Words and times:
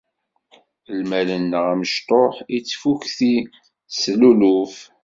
Lmal-nneɣ 0.99 1.65
amecṭuḥ 1.73 2.35
ittfukti 2.57 3.35
s 3.99 4.01
luluf. 4.19 4.75